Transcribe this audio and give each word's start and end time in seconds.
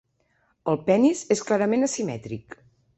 El 0.73 0.79
penis 0.89 1.23
és 1.37 1.47
clarament 1.51 1.93
asimètric. 1.93 2.63